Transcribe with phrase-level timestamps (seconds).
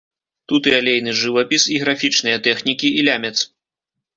[0.51, 3.37] Тут і алейны жывапіс, і графічныя тэхнікі, і лямец.